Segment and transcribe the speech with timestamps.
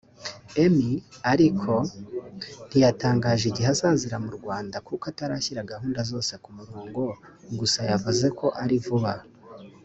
[0.63, 0.91] Emmy
[1.31, 1.71] ariko
[2.67, 7.01] ntiyatangaje igihe azazira mu Rwanda kuko atarashyira gahunda zose ku murongo
[7.59, 9.13] gusa yavuze ko ari vuba